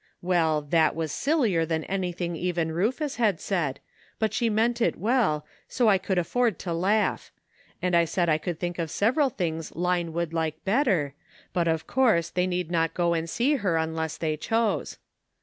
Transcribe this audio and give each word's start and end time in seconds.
Well, 0.23 0.63
that 0.63 0.95
Was 0.95 1.11
sillier 1.11 1.63
than 1.63 1.83
anything 1.83 2.35
even 2.35 2.71
Rufus 2.71 3.17
had 3.17 3.39
said, 3.39 3.79
but 4.17 4.33
she 4.33 4.49
meant 4.49 4.81
it 4.81 4.97
well, 4.97 5.45
so 5.67 5.89
I 5.89 5.99
could 5.99 6.17
afford 6.17 6.57
to 6.57 6.73
laugh; 6.73 7.31
and 7.83 7.95
I 7.95 8.05
said 8.05 8.27
I 8.27 8.39
could 8.39 8.59
think 8.59 8.79
of 8.79 8.89
several 8.89 9.29
things 9.29 9.75
Line 9.75 10.11
would 10.13 10.33
like 10.33 10.65
better, 10.65 11.13
but 11.53 11.67
of 11.67 11.85
course 11.85 12.31
the}' 12.31 12.47
need 12.47 12.71
not 12.71 12.95
go 12.95 13.13
and 13.13 13.29
see 13.29 13.57
her 13.57 13.77
unless 13.77 14.17
they 14.17 14.35
chose. 14.37 14.97